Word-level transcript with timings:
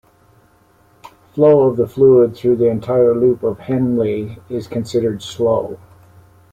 Flow 1.35 1.69
of 1.69 1.77
the 1.77 1.87
fluid 1.87 2.35
through 2.35 2.55
the 2.55 2.65
entire 2.71 3.13
loop 3.13 3.43
of 3.43 3.59
Henle 3.59 4.35
is 4.49 4.67
considered 4.67 5.21
slow. 5.21 5.77